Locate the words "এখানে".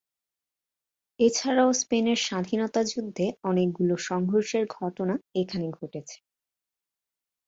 5.41-5.67